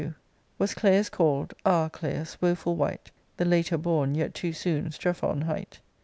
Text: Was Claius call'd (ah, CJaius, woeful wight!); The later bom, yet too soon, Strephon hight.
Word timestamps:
Was 0.57 0.73
Claius 0.73 1.09
call'd 1.11 1.53
(ah, 1.63 1.87
CJaius, 1.87 2.37
woeful 2.41 2.75
wight!); 2.75 3.11
The 3.37 3.45
later 3.45 3.77
bom, 3.77 4.15
yet 4.15 4.33
too 4.33 4.51
soon, 4.51 4.89
Strephon 4.91 5.41
hight. 5.43 5.79